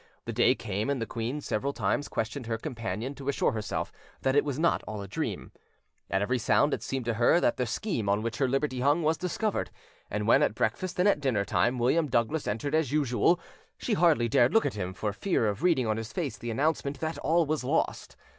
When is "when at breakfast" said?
10.27-10.97